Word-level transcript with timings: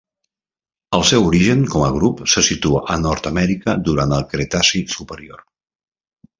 El 0.97 1.03
seu 1.09 1.27
origen 1.31 1.61
com 1.75 1.83
a 1.89 1.91
grup 1.99 2.25
se 2.33 2.43
situa 2.49 2.83
a 2.95 2.97
Nord-amèrica 3.03 3.79
durant 3.91 4.19
el 4.21 4.27
Cretaci 4.35 4.85
superior. 4.99 5.49